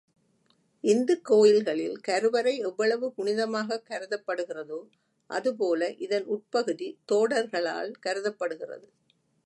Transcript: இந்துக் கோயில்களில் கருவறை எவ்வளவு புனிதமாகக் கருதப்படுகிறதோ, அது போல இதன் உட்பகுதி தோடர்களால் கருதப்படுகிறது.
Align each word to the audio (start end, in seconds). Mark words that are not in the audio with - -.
இந்துக் 0.81 1.23
கோயில்களில் 1.23 1.97
கருவறை 1.97 2.57
எவ்வளவு 2.57 3.13
புனிதமாகக் 3.17 3.85
கருதப்படுகிறதோ, 3.89 4.79
அது 5.27 5.55
போல 5.55 5.93
இதன் 5.93 6.25
உட்பகுதி 6.25 6.97
தோடர்களால் 7.11 7.91
கருதப்படுகிறது. 7.99 8.89